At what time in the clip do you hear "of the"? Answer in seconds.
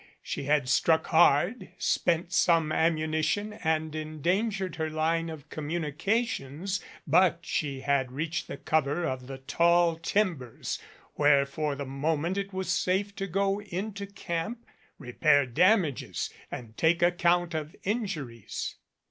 9.05-9.37